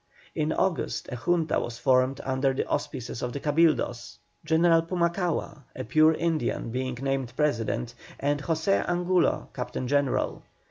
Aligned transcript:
In 0.33 0.51
August 0.51 1.09
a 1.11 1.15
Junta 1.15 1.59
was 1.59 1.77
formed 1.77 2.21
under 2.23 2.55
the 2.55 2.65
auspices 2.65 3.21
of 3.21 3.33
the 3.33 3.39
Cabildos, 3.39 4.17
General 4.43 4.81
Pumacahua, 4.81 5.65
a 5.75 5.83
pure 5.83 6.13
Indian, 6.15 6.71
being 6.71 6.97
named 6.99 7.33
President, 7.35 7.93
and 8.19 8.41
José 8.41 8.83
Angulo 8.89 9.49
Captain 9.53 9.87
General. 9.87 10.41